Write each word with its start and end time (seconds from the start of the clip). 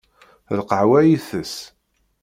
D 0.55 0.55
lqahwa 0.59 0.99
i 1.03 1.07
itess. 1.15 1.55